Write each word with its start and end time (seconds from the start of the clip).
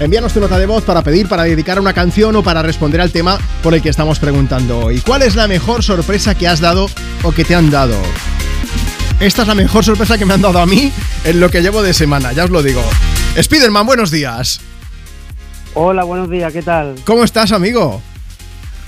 Envíanos 0.00 0.32
tu 0.32 0.40
nota 0.40 0.58
de 0.58 0.66
voz 0.66 0.82
para 0.82 1.02
pedir, 1.02 1.28
para 1.28 1.44
dedicar 1.44 1.78
una 1.78 1.92
canción 1.92 2.34
o 2.34 2.42
para 2.42 2.62
responder 2.62 3.00
al 3.00 3.12
tema 3.12 3.38
por 3.62 3.74
el 3.74 3.82
que 3.82 3.88
estamos 3.88 4.18
preguntando 4.18 4.80
hoy. 4.80 5.00
¿Cuál 5.00 5.22
es 5.22 5.36
la 5.36 5.46
mejor 5.46 5.84
sorpresa 5.84 6.34
que 6.34 6.48
has 6.48 6.60
dado 6.60 6.88
o 7.22 7.30
que 7.30 7.44
te 7.44 7.54
han 7.54 7.70
dado? 7.70 7.96
Esta 9.20 9.42
es 9.42 9.48
la 9.48 9.54
mejor 9.54 9.84
sorpresa 9.84 10.18
que 10.18 10.26
me 10.26 10.34
han 10.34 10.42
dado 10.42 10.58
a 10.58 10.66
mí 10.66 10.92
en 11.24 11.38
lo 11.38 11.48
que 11.48 11.62
llevo 11.62 11.80
de 11.80 11.94
semana, 11.94 12.32
ya 12.32 12.44
os 12.44 12.50
lo 12.50 12.62
digo. 12.62 12.82
Spiderman, 13.40 13.86
buenos 13.86 14.10
días. 14.10 14.60
Hola, 15.74 16.02
buenos 16.02 16.28
días, 16.28 16.52
¿qué 16.52 16.62
tal? 16.62 16.96
¿Cómo 17.04 17.22
estás, 17.22 17.52
amigo? 17.52 18.02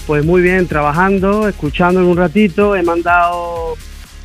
Pues 0.09 0.25
muy 0.25 0.43
bien, 0.43 0.67
trabajando, 0.67 1.49
escuchando 1.49 2.01
en 2.01 2.07
un 2.07 2.17
ratito, 2.17 2.75
he 2.75 2.83
mandado 2.83 3.77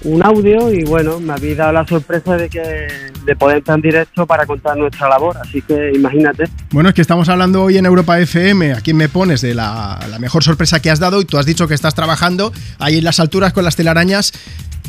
un 0.04 0.26
audio 0.26 0.72
y 0.74 0.84
bueno, 0.84 1.20
me 1.20 1.34
habéis 1.34 1.58
dado 1.58 1.74
la 1.74 1.86
sorpresa 1.86 2.38
de 2.38 2.50
que 2.50 2.88
de 3.26 3.36
poder 3.36 3.58
estar 3.58 3.76
en 3.76 3.82
directo 3.82 4.26
para 4.26 4.46
contar 4.46 4.76
nuestra 4.78 5.08
labor, 5.08 5.38
así 5.38 5.62
que 5.62 5.92
imagínate. 5.94 6.46
Bueno, 6.72 6.90
es 6.90 6.96
que 6.96 7.02
estamos 7.02 7.30
hablando 7.30 7.64
hoy 7.64 7.78
en 7.78 7.86
Europa 7.86 8.20
FM, 8.20 8.74
aquí 8.74 8.94
me 8.94 9.10
pones 9.10 9.42
de 9.42 9.54
la, 9.54 10.00
la 10.10 10.20
mejor 10.20 10.44
sorpresa 10.44 10.80
que 10.80 10.90
has 10.90 11.00
dado 11.00 11.22
y 11.22 11.26
tú 11.26 11.38
has 11.38 11.46
dicho 11.46 11.68
que 11.68 11.76
estás 11.76 11.94
trabajando 11.94 12.52
ahí 12.80 12.98
en 12.98 13.04
las 13.04 13.20
alturas 13.20 13.54
con 13.54 13.64
las 13.64 13.76
telarañas. 13.76 14.34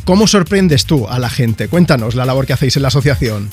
¿Cómo 0.05 0.27
sorprendes 0.27 0.87
tú 0.87 1.07
a 1.09 1.19
la 1.19 1.31
gente? 1.31 1.69
Cuéntanos 1.69 2.15
la 2.15 2.25
labor 2.25 2.47
que 2.47 2.55
hacéis 2.55 2.77
en 2.77 2.83
la 2.83 2.89
asociación. 2.89 3.51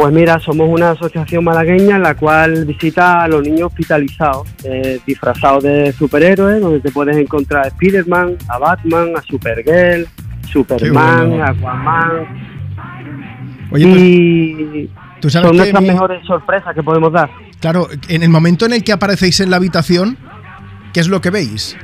Pues 0.00 0.14
mira, 0.14 0.40
somos 0.40 0.66
una 0.66 0.92
asociación 0.92 1.44
malagueña 1.44 1.96
en 1.96 2.02
la 2.02 2.14
cual 2.14 2.64
visita 2.64 3.22
a 3.22 3.28
los 3.28 3.42
niños 3.42 3.66
hospitalizados, 3.66 4.48
eh, 4.64 4.98
disfrazados 5.06 5.62
de 5.62 5.92
superhéroes, 5.92 6.58
donde 6.58 6.80
te 6.80 6.90
puedes 6.90 7.18
encontrar 7.18 7.66
a 7.66 7.68
Spider-Man, 7.68 8.38
a 8.48 8.56
Batman, 8.56 9.12
a 9.14 9.20
Supergirl, 9.20 10.08
Superman, 10.52 11.40
Aquaman. 11.42 12.10
Oye, 13.72 13.86
y 13.88 14.90
¿tú 15.20 15.30
sabes 15.30 15.48
son 15.48 15.56
nuestras 15.56 15.82
mejores 15.82 16.26
sorpresas 16.26 16.74
que 16.74 16.82
podemos 16.82 17.12
dar. 17.12 17.30
Claro, 17.60 17.86
en 18.08 18.22
el 18.22 18.30
momento 18.30 18.66
en 18.66 18.72
el 18.72 18.82
que 18.84 18.92
aparecéis 18.92 19.40
en 19.40 19.50
la 19.50 19.56
habitación, 19.56 20.16
¿qué 20.92 21.00
es 21.00 21.08
lo 21.08 21.20
que 21.20 21.30
veis? 21.30 21.76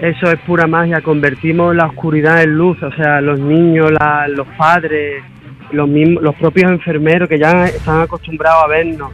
Eso 0.00 0.30
es 0.30 0.38
pura 0.40 0.66
magia, 0.66 1.00
convertimos 1.00 1.74
la 1.74 1.86
oscuridad 1.86 2.42
en 2.42 2.54
luz, 2.54 2.80
o 2.82 2.92
sea, 2.92 3.20
los 3.20 3.40
niños, 3.40 3.90
la- 3.90 4.28
los 4.28 4.46
padres, 4.56 5.24
los 5.72 5.88
mismos, 5.88 6.22
los 6.22 6.34
propios 6.36 6.70
enfermeros 6.70 7.28
que 7.28 7.38
ya 7.38 7.64
están 7.66 8.02
acostumbrados 8.02 8.62
a 8.64 8.68
vernos. 8.68 9.10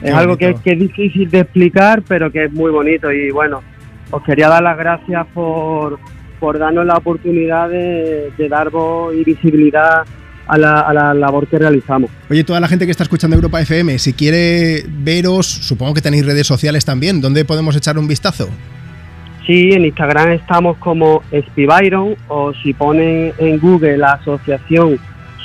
Qué 0.00 0.08
Es 0.10 0.14
algo 0.14 0.36
que 0.36 0.50
es 0.50 0.78
difícil 0.78 1.28
de 1.28 1.40
explicar, 1.40 2.02
pero 2.06 2.30
que 2.30 2.44
es 2.44 2.52
muy 2.52 2.70
bonito 2.70 3.10
y 3.10 3.32
bueno, 3.32 3.62
os 4.12 4.22
quería 4.22 4.48
dar 4.48 4.62
las 4.62 4.78
gracias 4.78 5.26
por, 5.34 5.98
por 6.38 6.58
darnos 6.58 6.86
la 6.86 6.96
oportunidad 6.96 7.68
de, 7.68 8.30
de 8.36 8.48
dar 8.48 8.70
voz 8.70 9.14
y 9.14 9.24
visibilidad 9.24 10.04
a 10.48 10.58
la, 10.58 10.80
a 10.80 10.94
la 10.94 11.14
labor 11.14 11.46
que 11.46 11.58
realizamos. 11.58 12.10
Oye, 12.30 12.42
toda 12.42 12.58
la 12.58 12.68
gente 12.68 12.86
que 12.86 12.90
está 12.90 13.04
escuchando 13.04 13.36
Europa 13.36 13.60
FM, 13.60 13.98
si 13.98 14.14
quiere 14.14 14.84
veros, 14.88 15.46
supongo 15.46 15.94
que 15.94 16.00
tenéis 16.00 16.24
redes 16.24 16.46
sociales 16.46 16.84
también, 16.84 17.20
¿dónde 17.20 17.44
podemos 17.44 17.76
echar 17.76 17.98
un 17.98 18.08
vistazo? 18.08 18.48
Sí, 19.46 19.70
en 19.72 19.84
Instagram 19.84 20.32
estamos 20.32 20.76
como 20.78 21.22
Spibyron 21.32 22.16
o 22.28 22.52
si 22.54 22.74
ponen 22.74 23.32
en 23.38 23.58
Google 23.58 23.96
la 23.96 24.12
asociación 24.12 24.98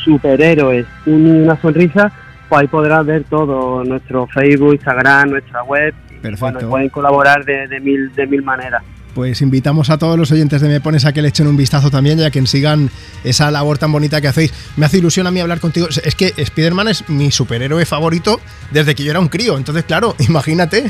Superhéroes 0.04 0.86
y 1.06 1.12
una 1.12 1.60
Sonrisa, 1.62 2.12
pues 2.50 2.62
ahí 2.62 2.68
podrás 2.68 3.06
ver 3.06 3.24
todo, 3.24 3.84
nuestro 3.86 4.28
Facebook, 4.28 4.74
Instagram, 4.74 5.30
nuestra 5.30 5.64
web. 5.64 5.94
y, 6.10 6.16
Perfecto. 6.16 6.52
Bueno, 6.54 6.70
pueden 6.70 6.90
colaborar 6.90 7.46
de, 7.46 7.68
de 7.68 7.80
mil, 7.80 8.14
de 8.14 8.28
mil 8.28 8.44
maneras. 8.44 8.84
Pues 9.14 9.42
invitamos 9.42 9.90
a 9.92 9.98
todos 9.98 10.18
los 10.18 10.32
oyentes 10.32 10.60
de 10.62 10.68
Me 10.68 10.82
Pones 10.82 11.06
a 11.06 11.14
que 11.14 11.22
le 11.22 11.28
echen 11.28 11.46
un 11.46 11.56
vistazo 11.56 11.92
también, 11.92 12.18
ya 12.18 12.32
que 12.32 12.44
sigan 12.48 12.90
esa 13.24 13.52
labor 13.52 13.78
tan 13.78 13.92
bonita 13.92 14.20
que 14.22 14.28
hacéis. 14.28 14.54
Me 14.76 14.86
hace 14.88 14.98
ilusión 14.98 15.28
a 15.28 15.32
mí 15.32 15.40
hablar 15.40 15.60
contigo. 15.60 15.88
Es 15.88 16.16
que 16.16 16.34
Spider-Man 16.36 16.88
es 16.88 17.10
mi 17.10 17.30
superhéroe 17.30 17.86
favorito 17.86 18.40
desde 18.72 18.96
que 18.96 19.04
yo 19.04 19.12
era 19.12 19.20
un 19.20 19.30
crío. 19.30 19.58
Entonces, 19.58 19.84
claro, 19.84 20.16
imagínate 20.28 20.86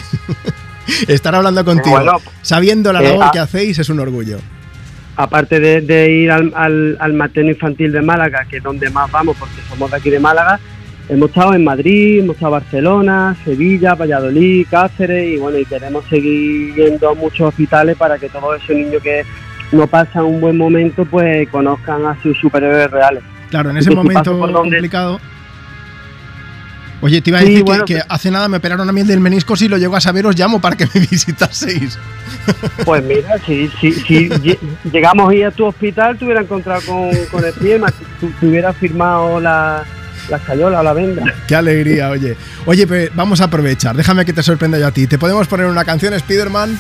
estar 1.08 1.36
hablando 1.36 1.66
contigo, 1.66 1.98
Bueno, 1.98 2.22
sabiendo 2.42 2.94
la 2.94 3.02
eh, 3.02 3.10
labor 3.10 3.32
que 3.32 3.40
hacéis, 3.40 3.80
es 3.80 3.90
un 3.90 4.00
orgullo. 4.00 4.40
Aparte 5.16 5.60
de, 5.60 5.82
de 5.82 6.12
ir 6.12 6.32
al, 6.32 6.52
al, 6.56 6.98
al 7.00 7.14
materno 7.14 7.52
infantil 7.52 7.92
de 7.92 8.02
Málaga, 8.02 8.46
que 8.50 8.58
es 8.58 8.64
donde 8.64 8.90
más 8.90 9.12
vamos, 9.12 9.36
porque 9.38 9.62
somos 9.70 9.92
de 9.92 9.98
aquí 9.98 10.10
de 10.10 10.20
Málaga, 10.20 10.60
hemos 11.10 11.30
estado 11.30 11.54
en 11.54 11.64
Madrid, 11.64 12.20
hemos 12.20 12.36
estado 12.36 12.56
en 12.56 12.62
Barcelona, 12.62 13.36
Sevilla, 13.44 13.96
Valladolid, 13.96 14.66
Cáceres, 14.70 15.34
y 15.36 15.38
bueno, 15.38 15.58
y 15.58 15.66
queremos 15.66 16.06
seguir 16.10 16.74
yendo 16.76 17.10
a 17.10 17.14
muchos 17.14 17.50
hospitales 17.50 17.96
para 17.98 18.18
que 18.18 18.30
todos 18.30 18.62
esos 18.62 18.76
niños 18.76 19.02
que 19.04 19.24
no 19.72 19.88
pasan 19.88 20.26
un 20.26 20.40
buen 20.42 20.58
momento, 20.58 21.06
pues 21.06 21.48
conozcan 21.50 22.06
a 22.06 22.22
sus 22.22 22.38
superhéroes 22.40 22.90
reales. 22.92 23.24
Claro, 23.50 23.70
en 23.72 23.78
ese 23.78 23.92
momento 23.92 24.40
complicado. 24.40 25.20
Oye, 27.02 27.22
te 27.22 27.32
iba 27.32 27.40
a 27.40 27.42
Sí, 27.42 27.48
decir 27.48 27.60
que- 27.60 27.64
bueno, 27.70 27.86
que, 27.86 27.94
pues- 27.96 28.06
hace 28.08 28.32
nada 28.32 28.48
me 28.48 28.58
operaron 28.58 28.88
a 28.88 28.94
mí 28.94 29.04
del 29.04 29.20
menisco, 29.20 29.58
si 29.58 29.68
lo 29.68 29.78
llego 29.78 29.96
a 29.98 30.00
saber 30.02 30.26
os 30.26 30.40
llamo 30.40 30.62
para 30.62 30.78
que 30.78 30.86
me 30.86 31.02
visitaseis. 31.12 32.00
Pues 32.86 33.04
mira, 33.04 33.38
si, 33.46 33.68
si, 33.82 33.92
si 33.92 34.30
lle- 34.30 34.58
llegamos 34.90 35.30
a 35.30 35.36
ir 35.36 35.46
a 35.46 35.52
tu 35.52 35.66
hospital, 35.66 36.18
te 36.18 36.24
hubiera 36.24 36.42
encontrado 36.42 36.80
con, 36.86 37.10
con 37.30 37.44
el 37.44 37.52
pie, 37.54 37.78
te, 38.22 38.28
te 38.40 38.48
hubiera 38.48 38.72
firmado 38.72 39.42
la, 39.42 39.84
la 40.30 40.38
escayola 40.38 40.80
o 40.80 40.84
la 40.84 40.94
venda. 40.94 41.24
Qué 41.48 41.56
alegría, 41.56 42.10
oye. 42.10 42.36
Oye, 42.66 42.88
pues 42.88 43.16
vamos 43.16 43.42
a 43.42 43.46
aprovechar, 43.46 43.96
déjame 43.96 44.26
que 44.26 44.34
te 44.34 44.44
sorprenda 44.44 44.78
yo 44.80 44.88
a 44.88 44.92
ti. 44.92 45.08
¿Te 45.08 45.18
podemos 45.18 45.48
poner 45.48 45.66
una 45.68 45.86
canción, 45.86 46.14
Spider-Man? 46.14 46.78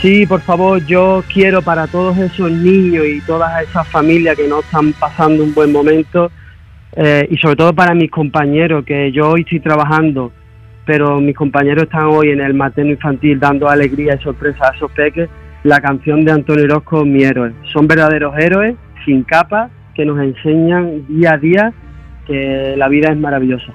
Sí, 0.00 0.26
por 0.26 0.40
favor, 0.40 0.84
yo 0.84 1.22
quiero 1.32 1.62
para 1.62 1.86
todos 1.86 2.18
esos 2.18 2.50
niños 2.50 3.06
y 3.06 3.20
todas 3.20 3.62
esas 3.62 3.86
familias 3.88 4.36
que 4.36 4.48
no 4.48 4.60
están 4.60 4.92
pasando 4.94 5.44
un 5.44 5.54
buen 5.54 5.70
momento 5.70 6.30
eh, 6.94 7.26
y 7.30 7.36
sobre 7.38 7.56
todo 7.56 7.72
para 7.72 7.94
mis 7.94 8.10
compañeros, 8.10 8.84
que 8.84 9.12
yo 9.12 9.30
hoy 9.30 9.42
estoy 9.42 9.60
trabajando, 9.60 10.32
pero 10.84 11.20
mis 11.20 11.36
compañeros 11.36 11.84
están 11.84 12.06
hoy 12.06 12.30
en 12.30 12.40
el 12.40 12.52
materno 12.52 12.90
infantil 12.90 13.38
dando 13.38 13.68
alegría 13.68 14.16
y 14.18 14.22
sorpresa 14.22 14.70
a 14.70 14.76
esos 14.76 14.90
peques, 14.92 15.28
la 15.62 15.80
canción 15.80 16.24
de 16.24 16.32
Antonio 16.32 16.64
Orozco, 16.64 17.04
Mi 17.04 17.22
héroe. 17.22 17.52
Son 17.72 17.86
verdaderos 17.86 18.34
héroes, 18.36 18.74
sin 19.04 19.22
capa, 19.22 19.70
que 19.94 20.04
nos 20.04 20.18
enseñan 20.20 21.06
día 21.08 21.34
a 21.34 21.38
día 21.38 21.72
que 22.26 22.74
la 22.76 22.88
vida 22.88 23.12
es 23.12 23.18
maravillosa. 23.18 23.72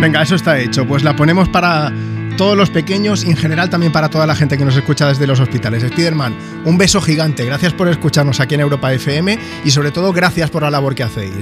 Venga, 0.00 0.22
eso 0.22 0.34
está 0.34 0.58
hecho. 0.58 0.86
Pues 0.86 1.02
la 1.02 1.16
ponemos 1.16 1.48
para 1.48 1.92
todos 2.36 2.56
los 2.56 2.70
pequeños 2.70 3.24
y 3.24 3.30
en 3.30 3.36
general 3.36 3.70
también 3.70 3.92
para 3.92 4.08
toda 4.08 4.26
la 4.26 4.34
gente 4.34 4.58
que 4.58 4.64
nos 4.64 4.76
escucha 4.76 5.08
desde 5.08 5.26
los 5.26 5.40
hospitales. 5.40 5.82
Spiderman, 5.82 6.34
un 6.64 6.76
beso 6.76 7.00
gigante. 7.00 7.44
Gracias 7.44 7.72
por 7.72 7.88
escucharnos 7.88 8.40
aquí 8.40 8.54
en 8.54 8.60
Europa 8.60 8.92
FM 8.92 9.38
y 9.64 9.70
sobre 9.70 9.90
todo 9.90 10.12
gracias 10.12 10.50
por 10.50 10.62
la 10.62 10.70
labor 10.70 10.94
que 10.94 11.04
hacéis. 11.04 11.32